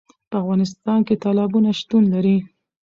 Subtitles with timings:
[0.29, 2.37] په افغانستان کې تالابونه شتون لري.